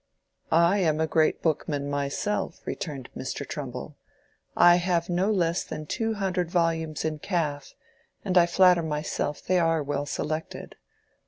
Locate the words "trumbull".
3.47-3.97